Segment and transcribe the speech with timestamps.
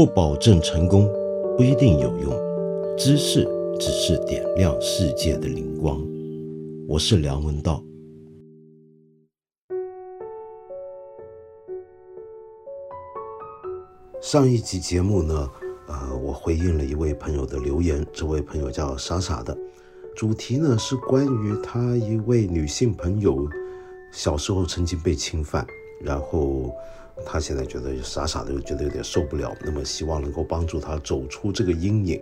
[0.00, 1.06] 不保证成功，
[1.58, 2.32] 不一定有用。
[2.96, 3.46] 知识
[3.78, 6.02] 只是点亮世界的灵光。
[6.88, 7.84] 我是梁文道。
[14.22, 15.50] 上一集节目呢，
[15.86, 19.54] 呃，我回应了一位朋友的留言，这位朋友叫傻傻的，
[20.16, 23.46] 主题呢是关于他一位女性朋友
[24.10, 25.66] 小时候曾经被侵犯，
[26.02, 26.72] 然后。
[27.24, 32.20] 他现在觉得傻傻的，又觉得有点受不了，那么希望能够帮助他走出这个阴影。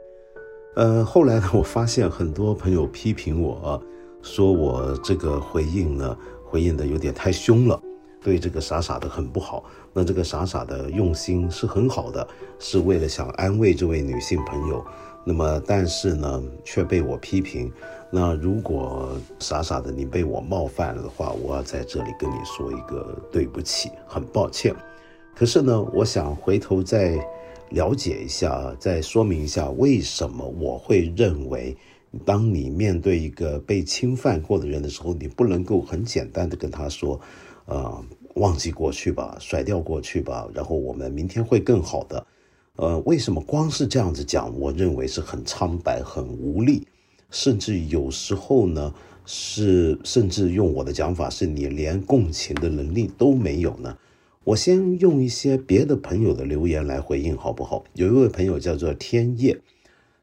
[0.77, 3.83] 呃，后来呢，我发现很多朋友批评我，
[4.23, 7.81] 说我这个回应呢，回应的有点太凶了，
[8.23, 9.65] 对这个傻傻的很不好。
[9.93, 12.27] 那这个傻傻的用心是很好的，
[12.59, 14.85] 是为了想安慰这位女性朋友。
[15.25, 17.71] 那么，但是呢，却被我批评。
[18.11, 24.75] 那如果傻傻的你被我冒犯了的话，我要在这里跟你说一个对不起，很抱歉。
[25.39, 27.17] 可是呢，我想回头再
[27.71, 31.77] 了解一下，再说明一下为什么我会认为，
[32.25, 37.21] 当你面对一个被侵犯过的人的时候，你不能够很简单的跟他说，
[37.67, 42.27] 呃，忘记过去吧，甩掉过去吧，然后我们明天会更好的。
[42.75, 46.85] 呃，为什么光是这样子讲，我认为是很苍白、很无力，
[47.31, 48.93] 甚至有时候呢，
[49.25, 53.97] 是甚至用我的讲法，是你连共情的能力都没有呢？
[54.49, 57.85] 我先用一些别的朋友的留言来回应，好不好？
[57.93, 59.61] 有一位朋友叫做天夜，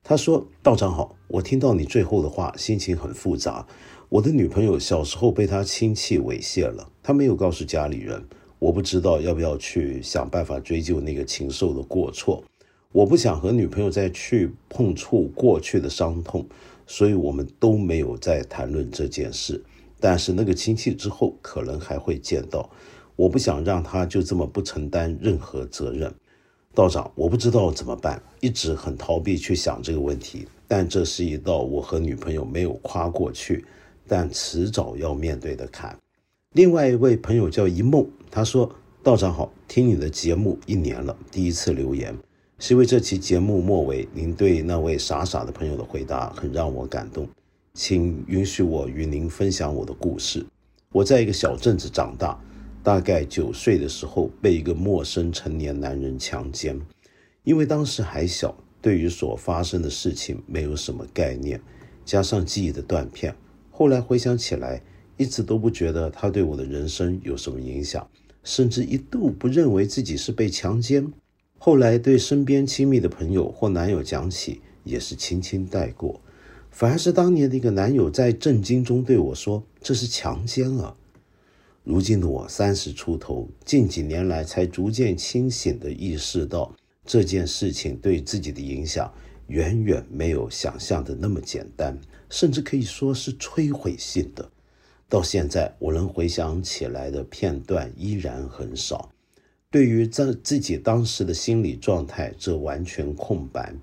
[0.04, 3.68] 他说：“道长好，我听到你最后的话，心情很复杂。
[4.09, 8.26] 我的女朋友小时候被他亲戚猥亵了，他没有告诉家里人。”
[8.58, 12.44] 我不知道要不要去想办法追究那个禽兽的过错，
[12.92, 16.48] 我不想和女朋友再去碰触过去的伤痛，
[16.88, 19.64] 所以我们都没有再谈论这件事。
[20.00, 22.68] 但是那个亲戚之后可能还会见到，
[23.16, 26.13] 我不想让他就这么不承担任何责任。
[26.73, 33.63] 道长，我不知道怎么办，一直很逃避去想这个问题，但这是一道我和女朋友没有跨过去，
[34.06, 35.97] 但迟早要面对的坎。
[36.51, 38.69] 另外一位朋友叫一梦，他说
[39.01, 42.13] ：“道长好，听你的节目一年了，第一次留言，
[42.59, 47.25] 是因为这期节目末尾您对那位傻傻的朋友的回答很让我感动，
[47.73, 50.45] 请允许我与您分享我的故事。
[50.91, 52.38] 我在一个小镇子长大，
[52.85, 56.79] 大概九岁的时候被一个陌生成年男人强奸，
[57.44, 61.59] 因为当时还小，对于所发生的事情没有什么概念，
[62.06, 63.35] 加上记忆的断片，
[63.72, 64.84] 后来回想起来。”
[65.18, 68.06] 一直都不觉得他对我的人生有什么影响，
[68.44, 71.09] 甚至一度不认为自己是被强奸。
[71.57, 76.19] 后来对身边亲密的朋友或男友讲起，也是轻轻带过。
[76.69, 80.97] 反而是当年的一个男友在震惊中对我说：“这是强奸啊！”
[81.85, 86.73] 如今的我三十出头，近几年来才逐渐清醒地意识到
[87.06, 89.13] 这件事情对自己的影响
[89.50, 91.96] 远远没有想象的那么简单，
[92.28, 94.50] 甚至可以说是摧毁性的。
[95.07, 99.12] 到现在，我能回想起来的片段依然很少。
[99.69, 103.75] 对于在自己当时的心理状态，这完全空白。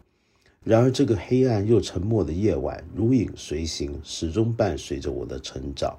[0.64, 5.96] 然而，这个黑暗又沉默的夜晚，如影随形，始终伴随着我的成长，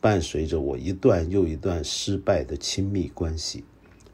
[0.00, 3.64] 伴随着我一段又一段失败的亲密关系。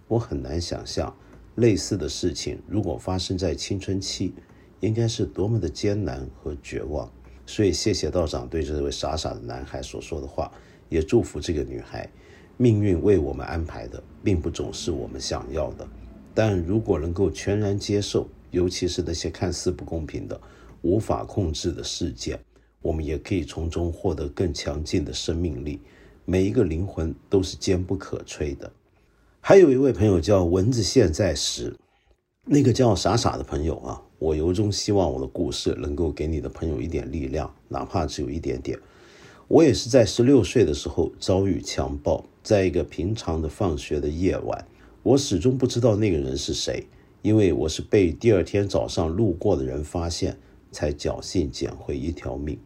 [0.08, 1.16] 我很难想象，
[1.54, 4.34] 类似的事情如果发生在青春期，
[4.80, 7.10] 应该是多么的艰难和绝望。
[7.46, 10.50] 所以，谢谢道长对这位傻傻的男孩所说的话，
[10.88, 12.10] 也祝福这个女孩。
[12.56, 15.86] 命运为我们安排的，并不总是我们想要的。
[16.34, 20.40] 但如果能够全然接受，尤其是那些看似不公平的、
[20.82, 22.40] 无法控制的事件，
[22.82, 25.80] 我们也可以从中获得更强劲的生命力。
[26.24, 28.72] 每一个灵魂都是坚不可摧的。
[29.40, 31.76] 还有一位朋友叫蚊子，现在时，
[32.44, 34.02] 那个叫傻傻的朋友啊。
[34.18, 38.78] 我由衷希望我的故事能够给你的朋友一点力量，哪怕只有一点点。
[39.46, 44.66] 我也是在十六岁的时候遭遇强暴，在一个平常的放学的夜晚，
[45.02, 46.84] 我始终不知道那个人是谁，
[47.22, 50.36] 因为我是被第二天早上路过的人发现，
[50.72, 52.58] 才侥幸捡回一条命。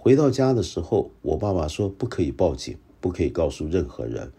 [0.00, 4.30] 回到家的时候，我爸爸说不可以报警，不可以告诉任何人。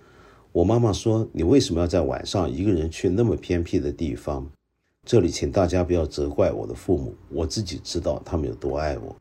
[0.54, 4.50] 我妈妈说：“你为什么要在晚上一个人去那么偏僻的地方？”
[5.06, 9.14] 这里，请大家不要责怪我的父母，我自己知道他们有多爱我。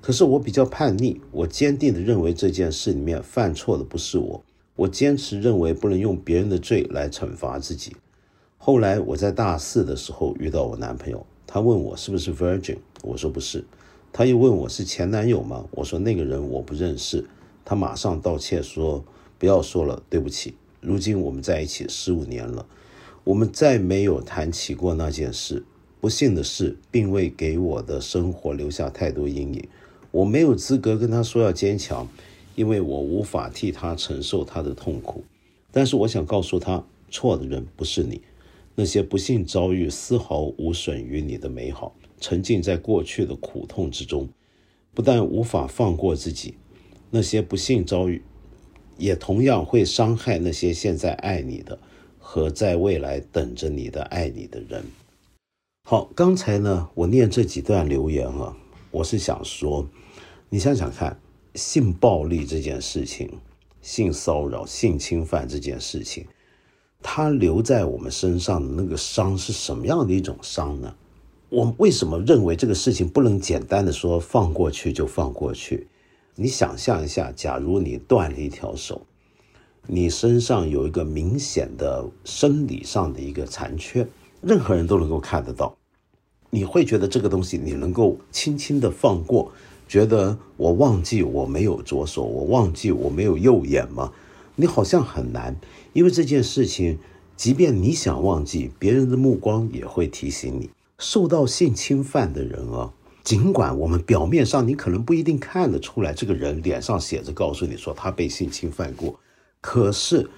[0.00, 4.44] 可是我比较叛逆，我坚定地认为这件事里面犯错的不是我，
[4.76, 7.96] 我坚持认为不能用别人的罪来惩罚自己。
[8.58, 13.64] 后来我在大四的时候遇到我男朋友，他问我是不是 virgin，我说不是。
[14.12, 15.66] 他又问我是前男友吗？
[15.70, 17.24] 我说那个人我不认识。
[17.64, 19.04] 他马上道歉说
[19.38, 20.54] 不要说了，对不起。
[20.80, 22.66] 如今我们在一起十五年了。
[23.22, 25.62] 我们再没有谈起过那件事，
[26.00, 29.68] 不幸的是，并未给我的生活留下太多阴影。
[30.10, 32.08] 我没有资格跟他说要坚强，
[32.56, 35.22] 因为我无法替他承受他的痛苦。
[35.70, 38.22] 但是我想告诉他，错的人不是你。
[38.74, 44.28] 那些不幸遭遇丝毫无损于你的美好，沉浸在过去的苦痛之中，
[44.94, 46.54] 不但无法放过自己，
[47.10, 48.22] 那些不幸遭遇，
[48.98, 51.78] 也同样会伤害那些现在爱你的
[52.18, 54.84] 和在未来等着你的爱你的人。
[55.88, 58.56] 好，刚才呢，我念这几段留言啊，
[58.90, 59.88] 我是想说，
[60.50, 61.18] 你想想看，
[61.54, 63.30] 性暴力这件事情，
[63.80, 66.26] 性骚扰、性侵犯这件事情。
[67.02, 70.94] 他留在我们身上的那个伤是什么样的一种伤呢？
[71.50, 75.88] 我为什么认为这个事情不能简单的说放过去就放过去？
[76.36, 79.02] 你想象一下，假如你断了一条手，
[79.88, 84.06] 你身上有一个明显的生理上的一个残缺，
[84.40, 85.76] 任何人都能够看得到，
[86.50, 89.50] 你会觉得这个东西你能够轻轻的放过？
[89.88, 94.12] 觉得我忘记我没有左手，我忘记我没有右眼吗？
[94.54, 95.56] 你好像很难。
[95.94, 97.00] 因为这件事情，
[97.36, 100.70] 即便你想忘记，别人的目光也会提醒你。
[101.00, 102.92] 受到性侵犯的人啊，
[103.24, 109.18] 尽管我们表面上你可能不一定看得出来，这个人脸上写着告诉你说他被性侵犯过，
[109.62, 110.28] 可是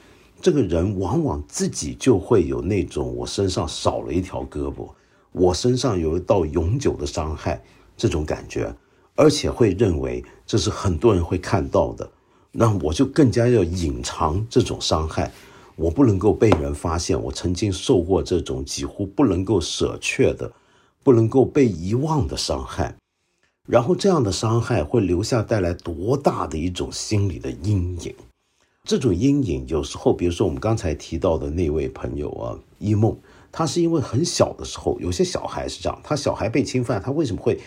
[0.40, 4.88] 这个人往往自己就会有那种我身上少了一条胳膊，
[5.32, 7.60] 我身上有一道永久的伤害
[7.96, 8.72] 这种感觉，
[9.16, 12.08] 而且会认为这是很多人会看到的。
[12.52, 15.32] 那我就更加要隐藏这种伤害，
[15.76, 20.52] 我不能够被人发现我曾经受过这种几乎不能够舍却的、
[21.02, 22.94] 不能够被遗忘的伤害。
[23.66, 28.14] 然后这样的伤害会留下带来多大的一种心理的阴影？
[28.84, 33.16] 这种阴影有时候，比如说我们刚才提到的那位朋友啊，一梦，
[33.52, 37.60] 他是因为很小的时候，有些小孩是这样，他小孩被侵犯，他为什么会？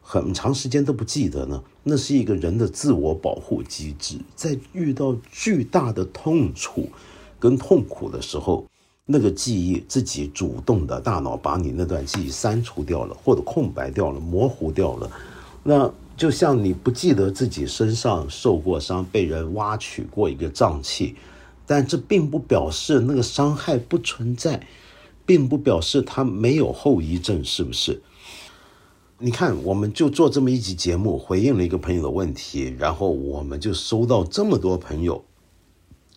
[0.00, 6.88] 很长时间都不记得呢，那是一个人的自我保护机制，在遇到巨大的痛楚
[7.38, 8.64] 跟痛苦的时候，
[9.06, 15.10] 那个记忆自己主动的大脑把你那段记忆删除掉了，或者空白掉了、模糊掉了。
[15.62, 21.14] 那就像你不记得自己身上受过伤，被人挖取过一个脏器，
[21.66, 24.66] 但这并不表示那个伤害不存在，
[25.24, 28.00] 并不表示它没有后遗症，是不是？
[29.20, 35.24] 你看，我们就做这么一集节目，回应了一个朋友的问题，然后我们就收到这么多朋友，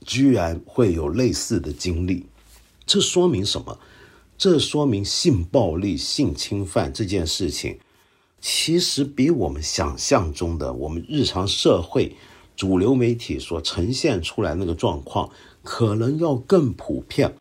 [0.06, 2.26] 居然会有类似的经历，
[2.86, 3.80] 这说明什么？
[4.38, 7.78] 这说明性暴力、性侵犯这件事情，
[8.42, 12.16] 其实比我们想象中的，我们日常社会
[12.56, 15.30] 主流媒体所呈现出来那个状况，
[15.62, 17.36] 可能要更普遍。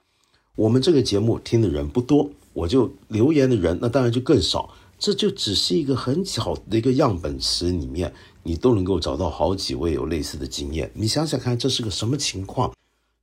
[0.57, 4.75] 我们这个节目听的人不多，我就留言的人，那当然就更少。
[4.99, 10.91] 这就只是一个很小的一个样本池里面，你都能够找到好几位有类似的经验。
[10.95, 12.73] 你想想看，这是个什么情况？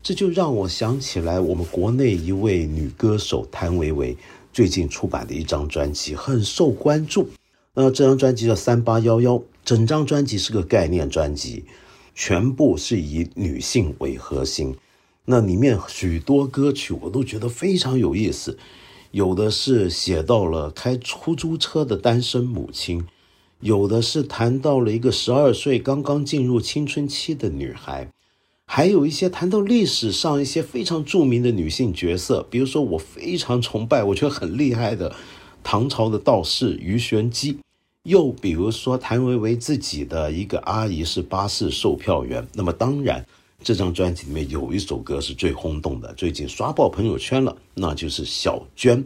[0.03, 4.15] 这就让我想起来，我们国内一位女歌手谭维维
[4.53, 7.29] 最近出版的一张专辑很受关注。
[7.73, 9.33] 那这张专辑叫《三八幺幺》，
[9.65, 11.65] 整张专辑是个概念专辑，
[12.15, 14.75] 全部是以女性为核心。
[15.25, 18.57] 那里面许多歌曲我都觉得非常有意思。
[19.12, 23.05] 有的是写到了开出租车的单身母亲，
[23.59, 28.11] 有的是谈到了一个十二岁刚刚进入青春期的女孩，
[28.65, 35.15] 还有一些谈到历史上一些非常著名的女性角色，比如说我非常崇拜，我觉得很厉害的
[35.63, 37.57] 唐朝的道士鱼玄机，
[38.03, 43.25] 又比如说谭维维自己的一个阿姨是巴士售票员，那么当然。
[43.63, 49.03] 这张专辑里面有一首歌是最轰动的，最近刷爆朋友圈了，那就是小娟。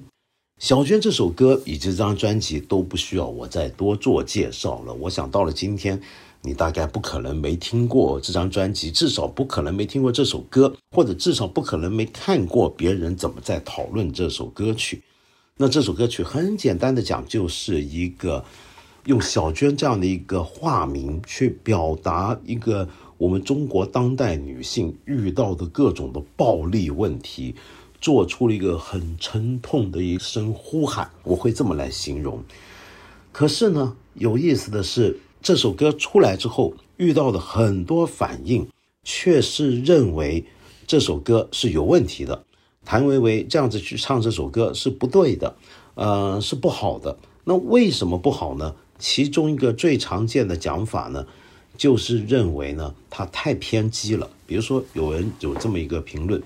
[0.62, 4.94] 小娟这首歌以及这张专辑都不需要我再多做介绍了。
[4.94, 6.00] 我想到了今天，
[6.44, 15.01] 你大概不可能没听过这张专辑，至少不可能没听过这首歌，或者至少不可能没看过别人怎么在讨论这首歌曲。
[15.58, 18.46] 那这首歌曲很简单的讲，就是一个
[19.06, 22.88] 用小娟这样的一个化名去表达一个。
[23.18, 27.53] 我们中国当代女性遇到的各种的暴力问题，
[28.01, 32.43] 做出了一个很沉痛的一声呼喊，我会这么来形容。
[33.31, 38.67] 可是呢，有意思的是，这首歌出来之后，遇到的很多反应，
[39.03, 40.43] 却是认为
[40.88, 42.43] 这首歌是有问题的。
[42.84, 45.55] 谭维维这样子去唱这首歌是不对的，
[45.93, 47.15] 呃，是不好的。
[47.43, 48.75] 那为什么不好呢？
[48.98, 51.25] 其中一个最常见的讲法呢？
[51.77, 54.29] 就是认为呢，他太偏激了。
[54.46, 56.41] 比如说，有人有这么一个评论，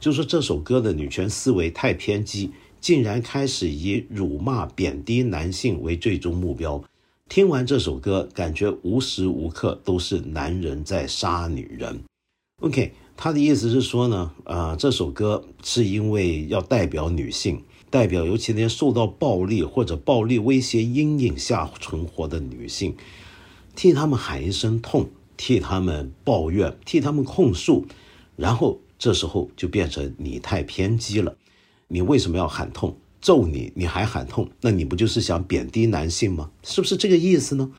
[0.00, 6.82] 就说这首歌的女权思维太偏激，竟然开始以辱骂、贬低男性为最终目标。
[7.28, 12.02] 听完这首歌，感觉无时无刻都是男人在杀女人。
[12.62, 22.96] OK，他的意思是说呢，啊，这首歌是因为要代表女性，代表尤其那些受到暴力或者暴力威胁阴影下存活的女性，
[23.76, 27.86] 替他们喊一声痛，替他们抱怨，替他们控诉，
[28.36, 31.34] 然后这时候就变成你太偏激了，
[31.88, 32.94] 你为什么要喊痛？
[33.22, 36.50] 揍你，你还喊痛，那你不就是想贬低男性吗？
[36.62, 37.72] 是不是这个意思呢？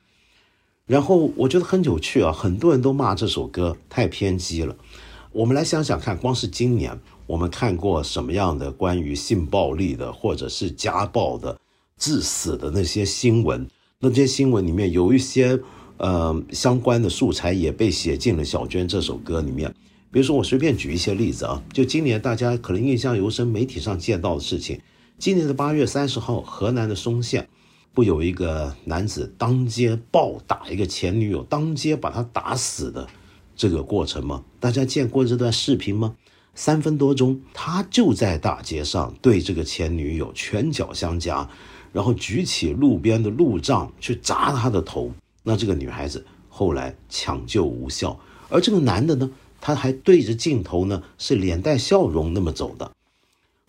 [0.87, 4.75] 然后我觉得很有趣啊，很多人都骂这首歌太偏激了。
[5.31, 11.59] 我们来想想看，光是今年我们看过什么样的关于性暴力的，或者是家暴的、
[11.97, 13.67] 致死的那些新闻？
[13.99, 15.59] 那这些新闻里面有一些
[15.97, 19.73] 呃相关的素材也被写进了小娟这首歌里面。
[20.12, 24.82] 比如说，我随便举一些例子啊，就今年大家可能印象尤深，媒体上见到的事情。
[25.18, 27.48] 今年的八月三十号，河南的嵩县，
[27.94, 33.08] 不有一个男子当街暴打一个前女友，当街把他打死的
[33.56, 34.44] 这个过程吗？
[34.60, 36.15] 大家见过这段视频吗？
[36.53, 41.50] 三分多钟，他就在大街上对这个前女友拳脚相加，
[41.94, 45.13] 然后举起路边的路障去砸她的头。
[45.44, 52.91] 那这个女孩子后来抢救无效，而这个男的呢，他还对着镜头呢，是脸带笑容那么走的。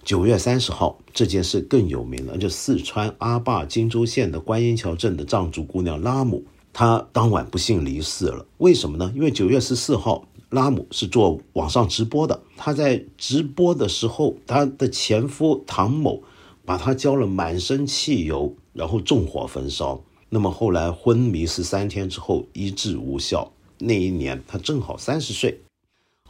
[0.03, 8.45] 九月三十号，这件事更有名了，就四川阿坝金州县的观音桥镇的藏族姑娘拉姆，她当晚不幸离世了。
[8.59, 9.13] 为什么呢？
[9.15, 16.21] 因为九月十四号，拉姆是做网上直播的，她在直播的时候，她的前夫唐某
[16.65, 20.03] 把她浇了满身汽油，然后纵火焚烧。
[20.31, 23.53] 那么后来昏迷十三天之后医治无效。
[23.79, 25.61] 那一年她正好三十岁。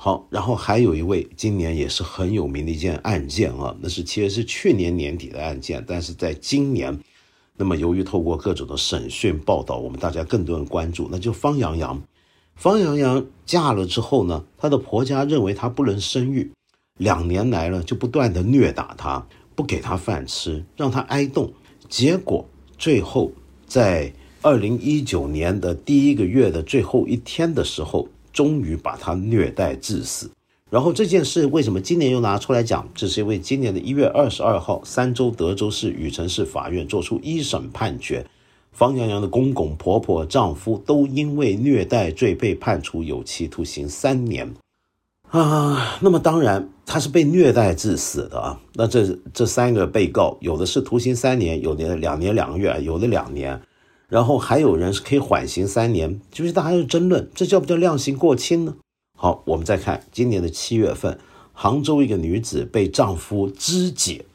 [0.05, 6.99] 好，然后还有一位今年也是很有名的一件案件啊，那是其实是去年年底的案件，但是在今年，
[7.57, 12.03] 那么由于透过各种的审讯报道，我们大家更多人关注，那就方洋洋。
[12.57, 16.51] 方洋洋嫁了之后呢，她的婆家认为她不能生育，
[16.99, 21.53] 两年来了就不断的虐打她，不给她饭吃，让她挨冻，
[21.89, 22.45] 结果
[22.77, 23.31] 最后
[23.69, 28.09] 在二零一九年的第一个月的最后一天的时候。
[28.33, 30.31] 终于把他虐待致死，
[30.71, 32.89] 然后这件事为什么今年又拿出来讲？
[32.95, 38.25] 这是因为今年的一月二十二号，三州德州市禹城市法院作出一审判决，
[38.73, 44.55] 方洋洋的公公婆婆、丈夫都因为虐待罪被判处有期徒刑三年
[45.29, 45.99] 啊。
[46.01, 48.59] 那么当然他是被虐待致死的啊。
[48.75, 53.61] 那这这三个被告，有的是徒刑三年，有的两年两个月，有的两年。
[54.13, 58.77] 然后还有人是可以缓刑三年，就是大家就争论，这叫不叫量刑过轻呢？
[59.17, 61.19] 好，我们再看今年的七月份，
[61.55, 64.27] 杭州一个女子被丈夫肢解，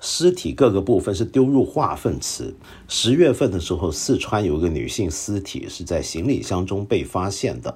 [0.00, 2.54] 尸体各个部分是丢入化粪池。
[2.88, 7.74] 十月份的时候，四川有一个女性尸体是在行李箱中被发现的。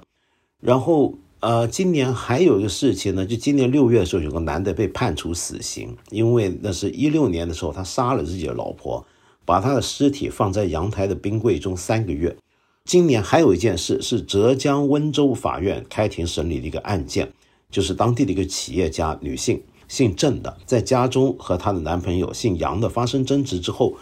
[0.61, 9.03] 然后，呃，今年还有一个事情呢，就今年六月的时候，有个男的被判处死刑，因为那是一六年的时候，他杀了自己的老婆。
[9.47, 12.35] 把他的尸体放在阳台的冰柜中三个月。
[12.83, 17.31] 今年还有一件事是浙江温州法院开庭审理的一个案件，
[17.71, 23.93] 就是当地的一个企业家女性，姓郑的，在家中和她的男朋友姓杨的发生争执之后，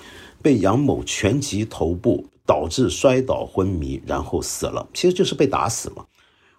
[0.42, 6.06] 被杨某拳击头部，导致摔倒昏迷，然后死了，其实就是被打死嘛。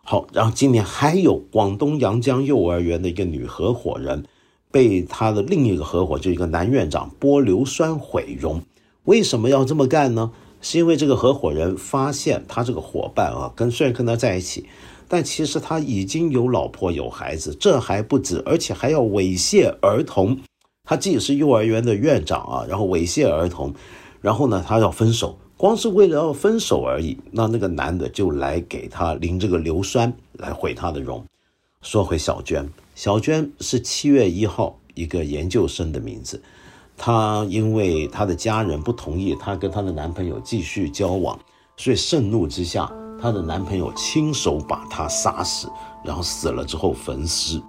[0.04, 4.24] 好，然后今年还有广东阳江幼儿园的一个女合伙人，
[4.70, 8.62] 被他的另一个合伙就一个男院长泼硫酸毁容。
[9.06, 10.30] 为什么要这么干呢？
[10.60, 14.66] 是因为这个合伙人发现他这个伙伴啊，跟虽然跟他在一起，
[15.06, 20.36] 但其实他已经有老婆有孩子，这还不止，而且还要猥亵儿童。
[20.82, 23.72] 他既是幼儿园的院长啊，然后猥亵儿童，
[24.20, 27.16] 然后呢，他要分手，光是为了要分手而已。
[27.30, 31.24] 那那个男的就来给他淋这个硫酸来毁他的容。
[31.80, 36.42] 说回小娟，小娟是七月一号一个研究生的名字。
[36.96, 41.38] 她因为她的家人不同意她跟她的男朋友继续交往，
[41.76, 45.68] 所以盛怒之下，她的男朋友亲手把她杀死，
[46.04, 47.62] 然后死了之后焚尸。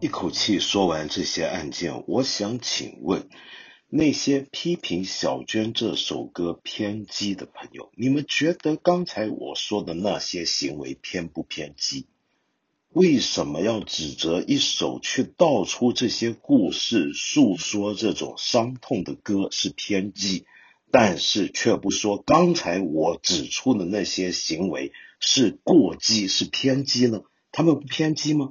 [0.00, 3.28] 一口气说完这些案件，我想请问
[3.88, 12.08] 那些批评小娟这首歌偏激的朋友，你们觉得刚才我说的那些行为偏不偏激？
[12.94, 20.44] 为什么要指责一首去道出这些故事、诉说这种伤痛的歌是偏激，
[20.90, 27.22] 但是却不说刚才我指出的那些行为是过激、是偏激呢？
[27.50, 28.50] 他们不偏激吗？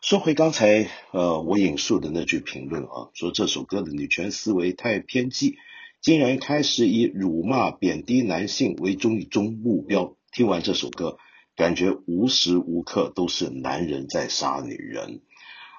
[0.00, 5.56] 说回刚才呃我引述的那句评论啊，说这首歌的女权思维太偏激，
[6.00, 10.16] 竟然开始以辱骂贬低男性为终终目标。
[10.30, 11.16] 听完这首歌，
[11.56, 15.20] 感觉无时无刻都是男人在杀女人。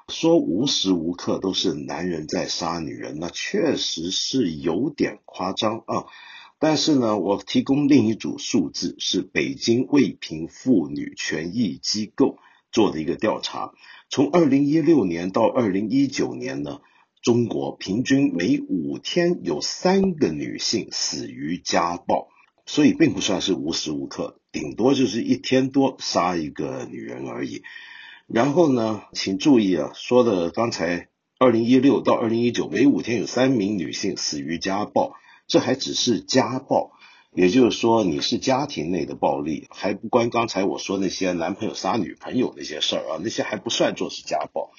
[0.07, 6.05] 说无时无刻都是男人在杀女人，那确实是有点夸张啊。
[6.59, 12.37] 但是呢，我提供另一组数字，是北京未平妇女权益机构
[12.71, 13.73] 做的一个调查。
[14.07, 16.81] 从二零一六年到二零一九年呢，
[17.23, 22.29] 中国平均每五天有三个女性死于家暴，
[22.67, 27.63] 所以并不算是无时无刻，顶多就是一天多杀一个女人而已。
[28.25, 36.93] 然后呢，请注意啊，说的刚才二零一六到二零一九每五天有三名女性死于家暴，这还只是家暴。
[37.33, 44.71] 也就是说，你是家庭内的暴力，还不关刚才我说那些男朋友杀女朋友那些事儿啊，那些还不算作是家暴。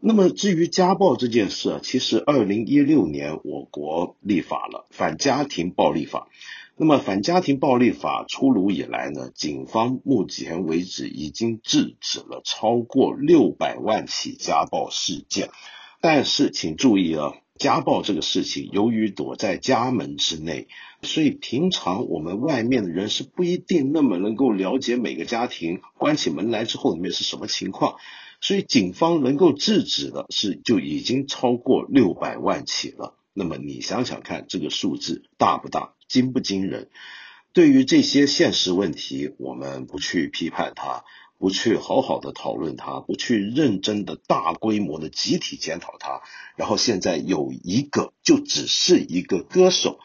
[0.00, 6.28] 那么至于家暴这件事啊，其实二零一六年我国立法了《反家庭暴力法》。
[6.80, 15.50] 那么《反家庭暴力法》出炉以来呢，警方目前为止已经制止了超过六百万起家暴事件。
[16.00, 17.34] 但是请注意啊。
[17.58, 20.68] 家暴这个事情，由于躲在家门之内，
[21.02, 27.96] 所以平常我们外面的人是不一定那么能够了解每个家庭关起门来之后里面是什么情况。
[28.40, 33.17] 所以警方能够制止的是就已经超过六百万起了。
[33.38, 36.90] 那么你想想看，这个数字大不大，惊不惊人？
[37.52, 41.04] 对于这些现实问题，我们不去批判它。
[41.40, 46.20] 不去好好的讨论它，不去认真的大规模的集体检讨它，
[46.56, 50.00] 然后现在有一个就只是一个歌手，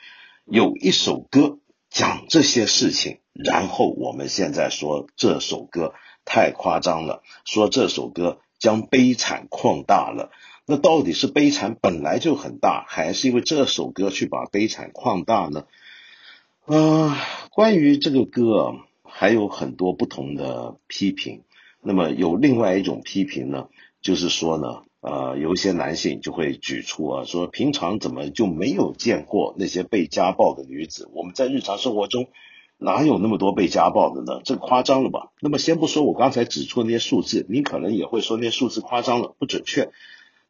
[0.46, 1.58] 有一首歌
[1.90, 10.30] 讲这些事情，然后我们现在说这首歌太夸张了，说这首歌将悲惨扩大了，
[10.66, 15.66] 那到底是悲惨本来就很大，还是因为这首歌去把悲惨扩大呢？
[16.66, 17.18] 啊，
[17.52, 18.76] 关于这个歌。
[19.16, 21.44] 还有很多不同的批评，
[21.84, 23.68] 那么有另外一种批评呢，
[24.02, 31.08] 就是说呢，呃，有一些男性就会举出啊，说平常怎么就没有见过那些被家暴的女子？
[31.14, 32.30] 我们在日常生活中
[32.80, 34.42] 哪有那么多被家暴的呢？
[34.44, 35.32] 这夸张了吧？
[35.40, 39.92] 那么先不说我刚才指出的那些数字，你可能也会说那些数字夸张了，不准确。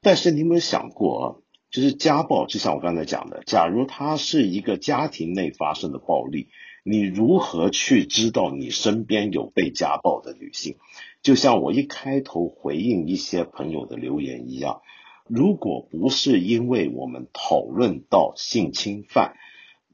[0.04, 1.26] 但是你有没有想过啊？
[1.72, 6.50] 就是家暴，就像我刚才讲的，假如它是一个家庭内发生的暴力。
[6.86, 10.76] 你如何去知道你身边有被家暴的女性？
[11.22, 14.82] 就像我一开头回应一些朋友的留言一样，
[15.30, 19.36] 如果不是因为我们讨论到性侵犯，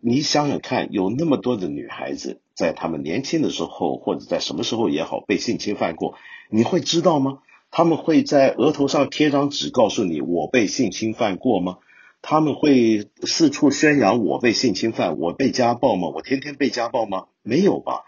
[0.01, 6.15] 你想想看，有那么多的女孩子在她们年轻的时候或者在什么时候也好被性侵犯过，
[6.49, 7.39] 你会知道吗？
[7.71, 11.77] 他们会在额头上贴张纸告诉你我被性侵犯过吗？
[12.21, 16.09] 他们会四处宣扬我被性侵犯，我被家暴吗？
[16.09, 17.27] 我天天被家暴吗？
[17.43, 18.03] 没有吧。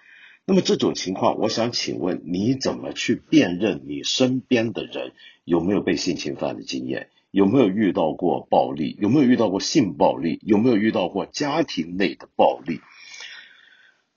[0.45, 5.13] 那么这种情况，我想请问你怎么去辨认你身边的人
[5.45, 7.10] 有没有被性侵犯的经验？
[7.30, 8.97] 有没有遇到过暴力？
[9.00, 10.39] 有没有遇到过性暴力？
[10.41, 12.82] 有没有遇到过家庭内的暴力？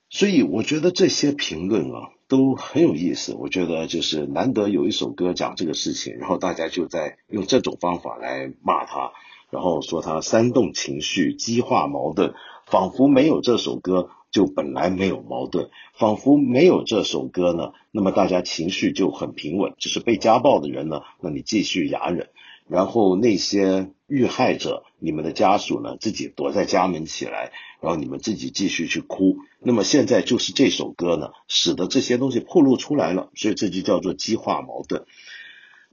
[0.09, 3.33] 所以我觉得这些评论啊都很有意思。
[3.33, 9.11] 我觉得就是难得有一首歌讲这个事情，然后大家就在用这种方法来骂他。
[9.51, 12.33] 然后说他煽动情绪、激化矛盾，
[12.65, 19.73] 仿佛没有这首歌就本来没有矛盾，仿佛没有这首歌呢，那么大家情绪就很平稳。
[19.77, 22.25] 就是被家暴的人呢，那你继续哑忍；
[22.67, 27.51] 然后那些遇害者、你们的家属呢，自己躲在家门起来，
[27.81, 29.37] 然后你们自己继续去哭。
[29.59, 35.05] 那么现在就是这首歌呢，使得这些东西暴露出来了，所以这就叫做激化矛盾。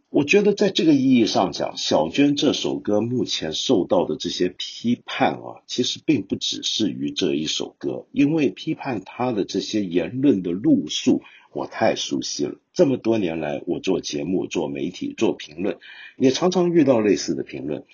[0.09, 12.57] 我觉得在这个意义上讲，小娟这首歌目前受到的这些批判啊，其实并不只是于这一首歌，因为批判她的这些言论的路数，我太熟悉了。
[12.73, 15.79] 这么多年来，我做节目、做媒体、做评论，
[16.17, 17.85] 也常常遇到类似的评论，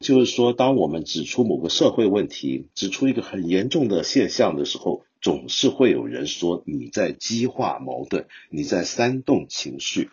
[0.00, 10.10] 就是说，当我们指出某个社会问题，指出一个很严重的现象的时候，总是会有人说你在激化矛盾，你在煽动情绪。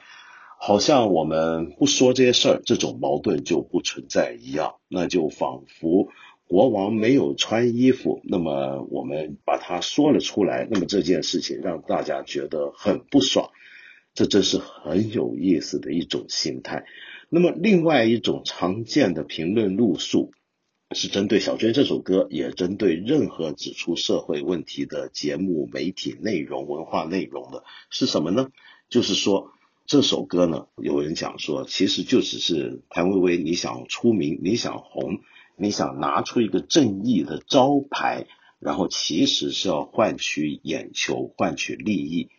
[0.64, 4.76] 好像我们不说这些事儿，这种矛盾就不存在一样。
[4.88, 6.10] 那就仿佛
[6.52, 13.52] 国王没有穿衣服，那么我们把它说了出来，那么这件事情让大家觉得很不爽。
[14.14, 16.84] 这真是很有意思的一种心态。
[17.30, 20.34] 那么另外一种常见的评论路数，
[20.94, 28.50] 是针对小娟这首歌，也针对任何指出社会问题的节目、媒体内容、文化内容的，是什么呢？
[28.90, 29.54] 就是说。
[29.88, 35.20] 这首歌呢，有人讲说，其实就只是谭维维你想出名，你想红，
[35.62, 38.26] 你想拿出一个正义的招牌，
[38.60, 42.30] 然后其实是要换取眼球，换取利益。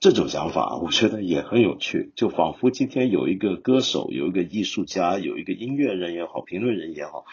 [0.00, 7.24] 这种想法，我觉得也很有趣，就仿佛今天有一个歌手，有一个艺术家，有一个音乐人也好，评论人也好，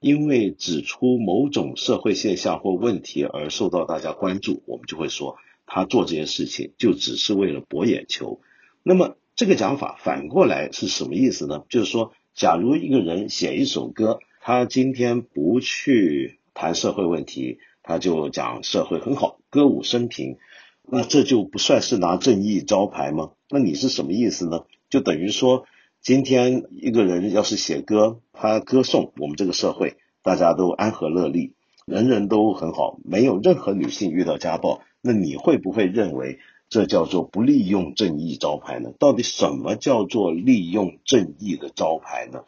[0.00, 8.40] 因为指出某种社会现象或问题而受到大家关注，我们就会说他做这些事情就只是为了博眼球。
[8.82, 11.62] 那么这个讲法反过来是什么意思呢？
[11.68, 20.36] 就是说，假如一个人写一首歌，他今天不去谈社会问题，他就讲社会很好，歌舞升平。
[20.82, 23.30] 那这就不算是拿正义招牌吗？
[23.48, 24.64] 那你是什么意思呢？
[24.90, 25.64] 就等于说，
[26.00, 31.52] 今天一个人要是写歌，他歌颂我们这个社会，大家都安和乐利，
[31.86, 38.90] 人人都很好，没有任何女性遇到家暴，那你会不会认为这叫做不利用正义招牌呢？
[38.98, 42.42] 到底什么叫做利用正义的招牌呢？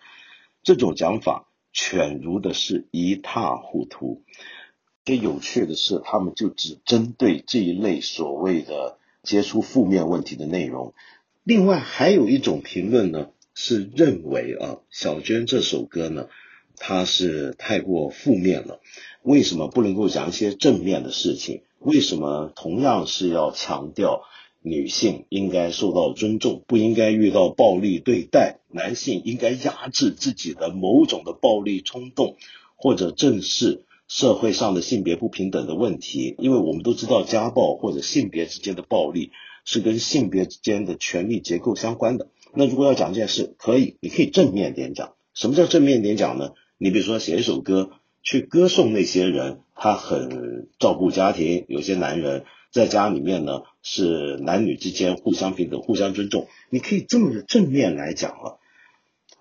[0.64, 4.22] 这种讲法，犬儒的是一塌糊涂。
[5.04, 10.94] 最有趣的是，他们就只针对这一类所谓的接触负面问题的内容。
[11.42, 16.28] 另外，还有一种评论呢，是认为啊，小娟这首歌呢，
[16.78, 18.80] 它是太过负面了。
[19.22, 21.62] 为什么不能够讲一些正面的事情？
[21.80, 24.22] 为什么同样是要强调
[24.66, 28.60] 女性应该受到尊重，不应该遇到暴力对待？
[28.70, 32.36] 男性应该压制自己的某种的暴力冲动，
[32.74, 33.84] 或者正视？
[34.06, 39.32] 社会上的性别不平等的问题，因为我们都知道家暴或者性别之间的暴力
[39.64, 42.28] 是跟性别之间的权力结构相关的。
[42.52, 45.14] 那如果要讲这件事，可以，你可以正面点讲。
[45.32, 46.52] 什么叫正面点讲呢？
[46.76, 52.44] 你比如说写一首歌去歌颂那些人，他很照顾家庭，有些男人
[52.74, 58.58] 在家里面呢是男女之间互相平等、互相尊重，你可以这么正面来讲了。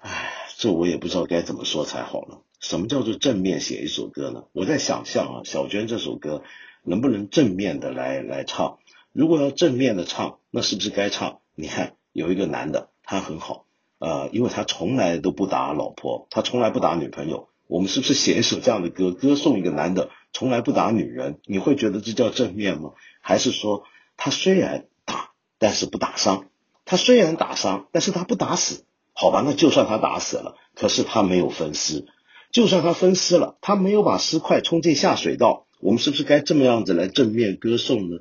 [0.01, 2.41] 唉，这我也不知道该怎么说才好了。
[2.59, 4.43] 什么叫做正面写一首歌呢？
[4.53, 6.43] 我在想象啊，小娟这首歌
[6.83, 8.77] 能不能正面的来来唱？
[9.13, 11.39] 如果要正面的唱，那是不是该唱？
[11.55, 13.65] 你看有一个男的，他很好，
[13.97, 17.49] 呃，因为他从来都不打老婆，他从来不打女朋友。
[17.65, 21.39] 我们是不是写一首这样的歌，歌颂一个男的从来不打女人？
[21.45, 22.91] 你会觉得这叫正面吗？
[23.23, 23.85] 还是说
[24.17, 26.49] 他虽然打，但是不打伤？
[26.85, 28.83] 他虽然打伤，但是他不打死？
[29.13, 32.05] 好吧，那就算他打死了，可是他没有分尸。
[32.51, 38.17] 就算他分尸了，他没有把尸块冲进下水道，我们是不是该这么样子来正面歌颂呢？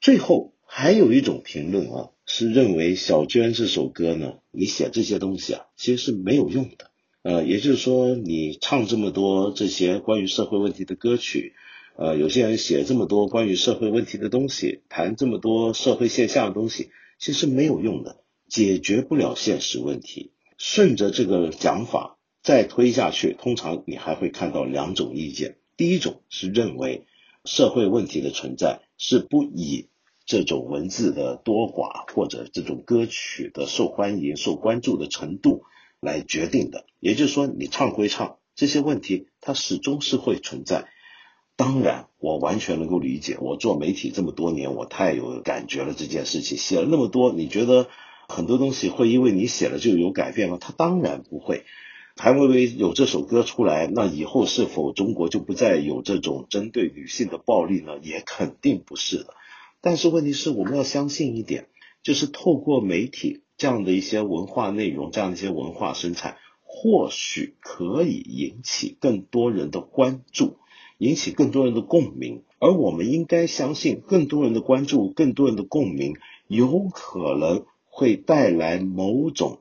[0.00, 6.90] 最后还有一种评论啊，是认为小娟这首歌呢，你写这些东西啊，其实是没有用的。
[7.22, 11.54] 呃，也就是说，你唱这么多这些关于社会问题的歌曲，
[11.96, 20.32] 呃，有些人写这么多关于社会问题的东西，谈这么多社会现象的东西，其实没有用的，解决不了现实问题。
[20.58, 22.18] 顺着这个讲法。
[22.44, 25.58] 再推下去，通常你还会看到两种意见。
[25.76, 27.06] 第一种是认为
[27.44, 29.86] 社会问题的存在是不以
[30.26, 35.62] 这种文字的多寡或者这种歌曲的受欢迎、受关注的程度
[36.00, 36.84] 来决定的。
[36.98, 40.88] 也就是说，你唱归唱，这些问题它始终是会存在。
[41.56, 43.36] 当然，我完全能够理解。
[43.40, 45.94] 我做媒体这么多年，我太有感觉了。
[45.96, 47.88] 这件事情写了那么多，你觉得
[48.28, 50.58] 很多东西会因为你写了就有改变吗？
[50.60, 51.64] 它当然不会。
[52.14, 57.98] 谭维维有这首歌出来，那以后是否中国就不再有这种针对女性的暴力呢？
[58.02, 59.34] 也肯定不是的。
[59.80, 61.68] 但是问题是我们要相信一点，
[62.02, 70.58] 就是透过媒体这样的一些文化内容，这样的一些文化生产，或许可以引起更多人的关注，
[71.04, 72.42] 引起更多人的共鸣。
[72.58, 76.14] 而我们应该相信，更多人的关注，更多人的共鸣，
[76.46, 79.60] 有可能会带来某种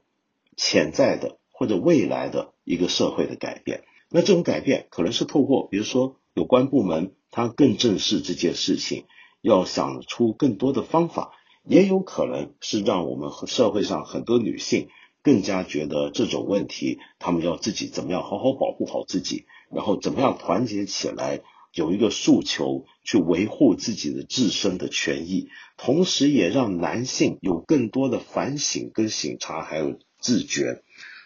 [0.55, 1.37] 潜在的。
[1.53, 9.03] 或者未来的一个社会的改变，那这种改变可能是透过，比如说有关部门他更正视这件事情，
[9.41, 14.87] 要想出更多的方法，也有可能是让我们和社会上很多女性
[15.21, 21.41] 更加觉得这种问题，她们要自己怎么样好好保护好自己，然后怎么样团结起来，
[21.73, 30.83] 有一个诉求去维护自己的自身的权益，同时也让男性有更多的反省跟醒察，还有自觉。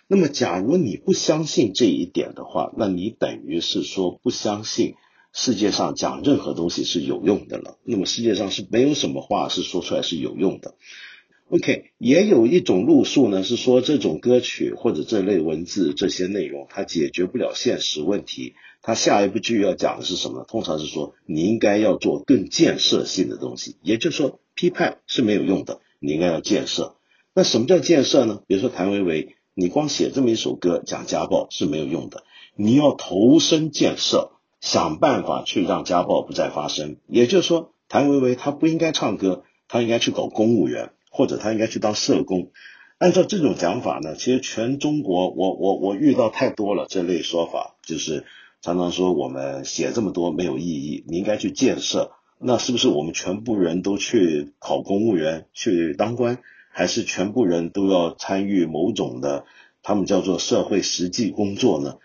[0.07, 4.93] 那么，假如你不相信这一点的话，那你等于是说不相信
[5.33, 7.79] 世界上讲任何东西是有用的了。
[7.83, 10.75] 那么世界上是没有什么话是说出来是有用的。
[11.49, 18.55] OK，也有一种路数呢，是说这种歌曲或者这类文字这些内容，它解决不了现实问题。
[18.81, 20.43] 它下一部剧要讲的是什么？
[20.47, 25.81] 通常是说你应该要做更建设性的东西，也就是说批判是没有用的。
[25.99, 26.95] 你应该要建设。
[27.33, 28.41] 那什么叫建设呢？
[28.47, 32.23] 比如说谭维维，你光写这么一首歌讲家暴是没有用的，
[32.55, 34.31] 你要投身建设，
[34.61, 36.97] 想办法去让家暴不再发生。
[37.07, 42.51] 也就是说，谭维维他不应该唱歌，他应该去搞公务员，或者他应该去当社工。
[42.97, 48.25] 按照这种讲法呢，其实全中国，我我我遇到太多了这类说法，就是
[48.61, 52.11] 常常说我们写这么多没有意义，你应该去建设。
[52.37, 59.45] 那是不是我们全部人都去考公务员去当官，还是全部人都要参与某种的
[59.81, 61.95] 他们叫做社会实际工作呢？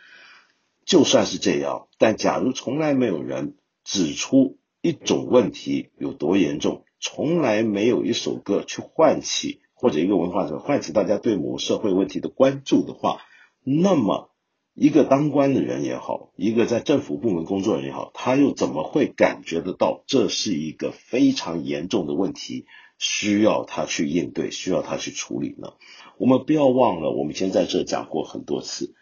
[0.85, 9.61] 就算是这样，但假如从来没有人指出一种问题有多严重，从来没有一首歌去唤起。
[9.83, 13.23] 或者一个文化者唤起大家对某社会问题的关注的话，
[13.65, 14.29] 那么
[14.75, 22.67] 一个当官的人也好，一个在政府部门工作人也好，他又怎么会感觉得到这是一个非常严重的问题，
[22.99, 25.73] 需要他去应对，需要他去处理呢？
[26.19, 28.95] 我们不要忘了，我们以前在这讲过很多次，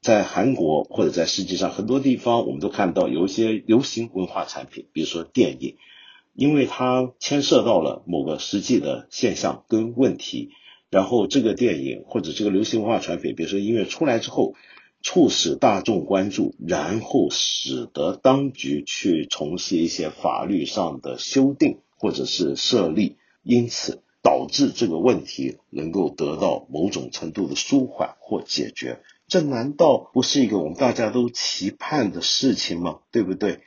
[0.00, 5.76] 在韩国或者在世界上很多地方，我们都看到有一些流行文化产品，比如说电影。
[6.36, 10.50] 因为它牵涉到了某个实际的现象跟问题，
[10.90, 14.54] 然后这个电影或者这个流行文化产品，比如说音乐出来之后，
[15.02, 32.98] 促使大众关注，然后使得当局去从事一些法律上的修订或者是设立，因此导致这个问题能够得到某种程度的舒缓或解决，这难道不是一个我们大家都期盼的事情吗？
[33.10, 33.60] 对不对？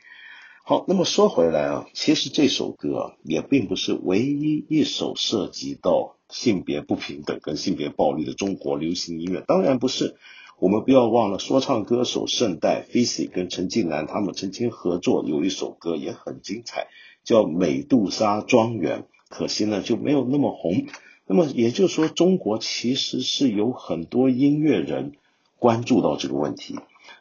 [0.70, 10.14] 好，那么说回来啊，其实这首歌也并不是唯一一首涉及到性别不平等跟性别暴力的中国流行音乐，当然不是。
[10.60, 16.86] 我们不要忘了，说唱歌手圣代 f i s y 跟陈近南他们曾经合作有一首歌也很精彩，
[17.24, 20.86] 叫《美杜莎庄园》，可惜呢就没有那么红。
[21.26, 25.14] 那么也就是说，中国其实是有很多音乐人
[25.58, 26.78] 关注到这个问题。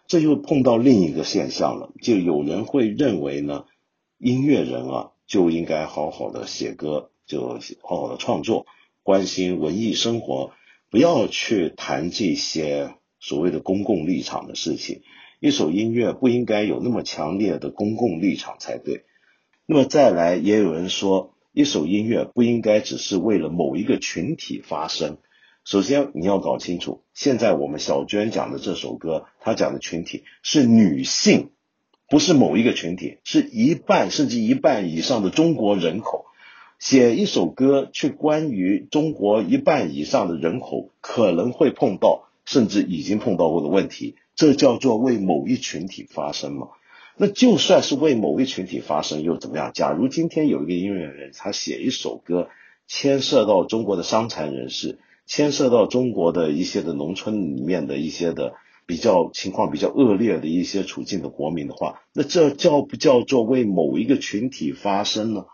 [0.10, 3.66] 这又碰到另一个现象了，就有人会认为呢，
[4.18, 8.66] 音乐人啊就应该好好的写歌，就好好的创作，
[9.04, 10.52] 关心文艺生活，
[10.90, 15.04] 不要去谈这些所谓的公共立场的事情。
[15.40, 19.04] 一首音乐不应该有那么强烈的公共立场才对。
[19.68, 25.20] 那么再来，也有人说，一首音乐不应该只是为了某一个群体发声。
[25.70, 31.52] 首先，你要搞清楚，现在我们小娟讲的这首歌，她讲的群体是女性，
[32.10, 36.26] 不是某一个群体，是一半甚至一半以上的中国人口。
[36.80, 46.70] 写一首歌去关于中国一半以上的人口可能会碰到，甚至已经碰到过的问题，这叫做为某一群体发声吗？
[47.16, 49.70] 那就算是为某一群体发声又怎么样？
[49.76, 52.50] 假如今天有一个音乐人，他写一首歌，
[52.88, 54.98] 牵涉到中国的伤残人士。
[55.30, 58.56] 牵涉到中国的一些的农村里面的一些的
[58.88, 65.46] 比较情况比较恶劣的一些处境的国民的话，那这叫不叫做为某一个群体发声呢？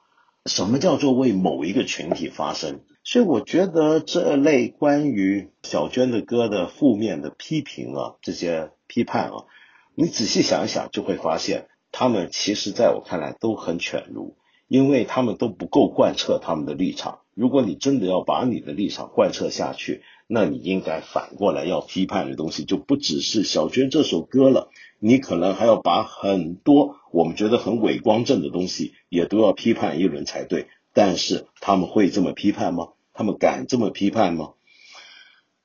[0.46, 2.80] 什么叫做为某一个群体发声？
[3.04, 9.44] 所以我觉得这类关于小娟的歌的负面的批评啊，这些批判啊，
[9.94, 14.38] 你仔细想一想就会发现，他们其实在我看来都很犬儒，
[14.70, 17.20] 因为他们都不够贯彻他们的立场。
[17.36, 24.70] 如果你真的要把你的立场贯彻下去，那你应该反过来要批判的东西就不只是小娟这首歌了，
[25.00, 30.68] 你可能还要把很多我们觉得很伪光正的东西也都要批判一轮才对。
[30.94, 32.94] 但是他们会这么批判吗？
[33.14, 34.54] 他们敢这么批判吗？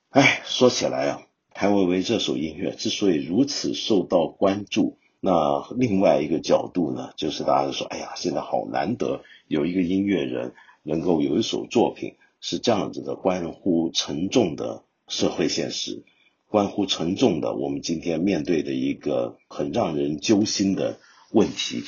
[0.09, 1.21] 哎，说起来啊，
[1.53, 10.53] 谭维维这首音乐之所以如此受到关注，那另外一个角度呢，就是大家说，哎呀，现在好难得有一个音乐人。
[10.83, 16.03] 能够有一首作品是这样子的，关乎沉重的社会现实，
[16.47, 20.99] 关乎沉重的我们今天面对的一个很让人揪心的
[21.31, 21.83] 问题。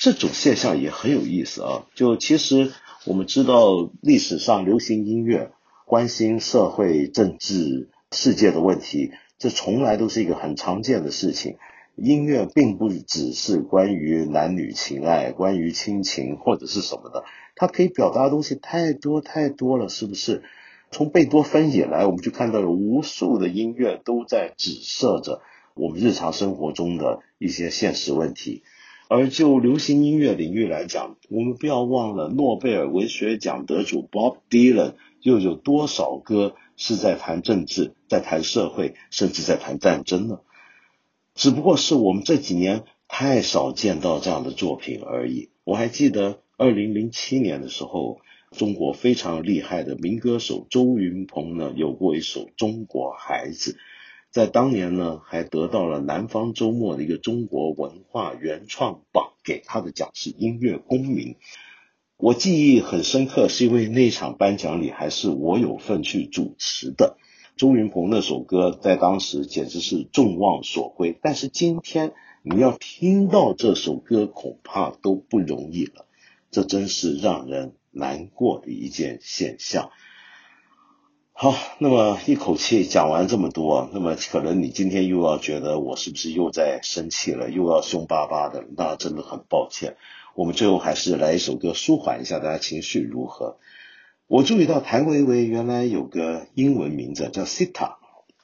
[0.00, 1.86] 这种现象也很有意思啊！
[1.94, 2.72] 就其实
[3.06, 5.52] 我们知道，历史上流行音乐
[5.86, 11.56] 关心社会、政治、世界的问题，这从来都是一个很常见的事情。
[11.96, 17.24] 音乐并不只是关于男女情爱、关于亲情或者是什么的。
[17.58, 20.44] 它可以表达的东西太多太多了，是不是？
[20.92, 25.42] 从贝多芬以来，我们就看到有无数的音乐都在指涉着
[25.74, 28.62] 我们日常生活中的一些现实问题。
[29.08, 40.38] 而就流行音乐领域来讲，我们不要忘了诺贝尔文学奖得主 Bob Dylan 又有多少歌是在谈政治、在谈社会，甚至在谈战争呢？
[41.34, 45.50] 只不过是我们这几年太少见到这样的作品而已。
[45.64, 46.38] 我还记得。
[46.60, 48.18] 二零零七年的时候，
[48.50, 53.72] 中国非常厉害的民歌手周云鹏呢，有过一首《中国孩子》，
[54.32, 61.36] 在当年呢，还得到了南方周末的一个中国文化原创榜给他的奖是音乐公民。
[62.16, 67.18] 我记忆很深刻，是因为那场颁奖礼还是我有份去主持的。
[67.56, 76.06] 周云鹏那首歌在当时简直是众望所归，但是今天你要听到这首歌，恐怕都不容易了。
[76.50, 79.90] 这真是让人难过的一件现象。
[81.32, 88.64] 好，那么一口气讲完这么多，那么可能你今天又要觉得我是不是又在生气了，又要凶巴巴的？
[88.76, 89.96] 那真的很抱歉。
[90.34, 93.58] 我们最后还是来一首歌舒缓一下大家情绪如何？
[94.26, 97.94] 我注意到谭维维原来有个英文名字叫 Sita，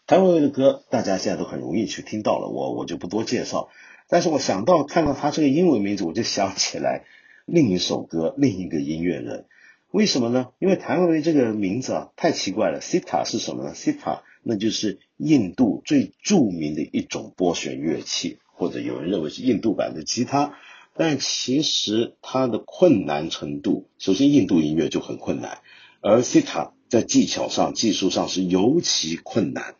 [0.06, 3.68] 谭维维的歌大家现在都很容易去听到了，我我就不多介绍。
[4.08, 7.04] 但是我想到看到他这个英文名字，我就想起来
[7.46, 9.46] 另一首歌，另一个音乐人。
[9.90, 10.48] 为什么呢？
[10.58, 12.80] 因为谭维维这个名字啊太奇怪了。
[12.80, 20.58] Sita 是什么呢？Sita 那就是印度最著名的一种拨弦乐器，或者有人认为是印度版的吉他。
[20.96, 25.58] 但其实它的困难程度，首先印度音乐就很困难，
[26.00, 29.74] 而 Sita 在技巧上、技术上是尤其困难。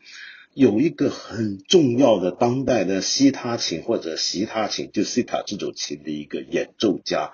[0.54, 7.32] 有一个很重要的当代的西他琴或者西他琴，就 Sita 这种琴的一个演奏家，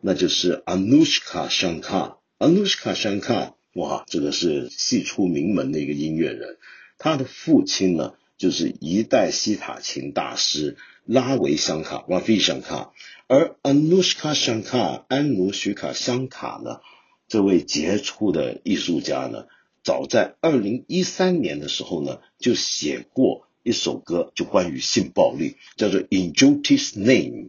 [0.00, 2.16] 那就是 Anushka Shankar。
[2.38, 6.56] Anushka Shankar，哇，这个是戏出名门的一个音乐人。
[6.98, 12.90] 他的父亲呢，就是一代西塔琴大师拉维香卡 （Ravi Shankar）。
[13.26, 16.80] 而 Anushka Shankar 安努许卡香卡呢，
[17.28, 19.46] 这位杰出的艺术家呢，
[19.84, 27.48] 早在二零一三年的时候呢，就写过一首歌，就关于性暴力，叫做《In Jyoti's Name》。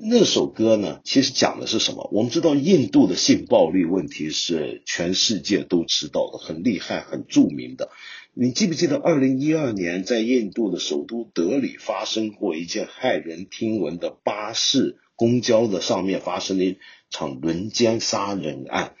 [0.00, 2.08] 那首歌呢，其实讲的是什么？
[2.12, 7.90] 我们知道印度的性暴力问题是全世界都知道的，很厉害、很著名的。
[8.32, 16.78] 你记不记得二零一二年在印度的首都德里发生过一件骇人听闻的巴士、公交的上面发生的一
[17.10, 18.94] 场轮奸杀人案？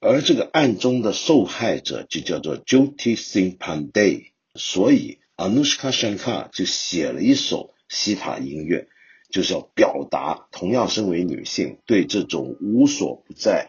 [0.00, 8.88] 而这个案中的受害者就叫做 Jyoti Singh Pandey，所以 Anushka Shankar 就写了一首西塔音乐。
[9.30, 13.68] 就是要表达，同样身为女性，对这种无所不在、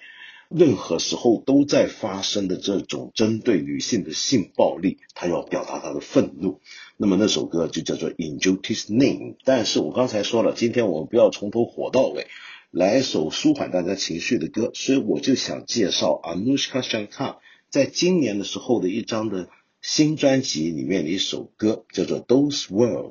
[0.49, 6.61] 任何时候都在发生的这种针对女性的性暴力，她要表达她的愤怒。
[6.95, 9.33] 那么那首歌就叫做《In Jyoti's Name》。
[9.43, 12.27] 但是我刚才说了，今天我们不要从头火到尾，
[12.71, 14.71] 来一首舒缓大家情绪的歌。
[14.73, 17.35] 所以我就想介绍 Anushka Shankar
[17.69, 19.49] 在今年的时候的一张的
[19.87, 23.09] 新专辑里面的一首歌，叫做《Those Words》。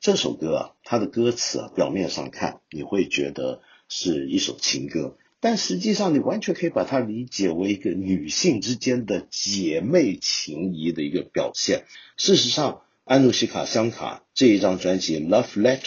[0.00, 11.84] 这首歌啊，它的歌词啊，表面上看你会觉得是一首情歌，但实际上你完全可以把它理解为一个女性之间的姐妹情谊的一个表现。
[12.16, 15.82] 事实上，安努西卡·香卡这一张专辑《Love Letters》，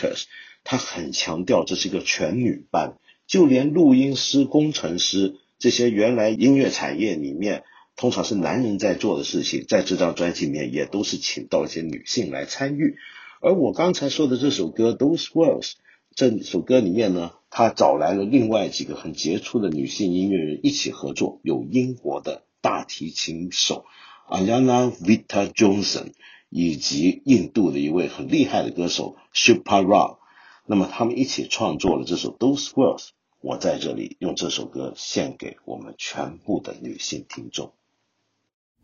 [0.63, 7.63] 它很强调这是一个全女班，就连录音师、工程师这些原来音乐产业里面
[7.99, 12.95] 通常是男人在做的事情，在这张专辑里面也都是请到一些女性来参与。
[13.41, 15.71] 而我刚才说的这首歌《Those Words》，
[16.15, 23.83] 这首歌里面呢，他找来了另外几个很杰出的女性音乐人一起合作，有英国的大提琴手
[24.29, 26.13] Ayana Vita Johnson，
[26.49, 30.19] 以及印度的一位很厉害的歌手 Shubha Rao。
[30.65, 33.07] 那么他们一起创作了这首《Those Words》，
[33.41, 37.73] 我在这里用这首歌献给我们全部的女性听众。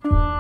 [0.06, 0.35] Thank you.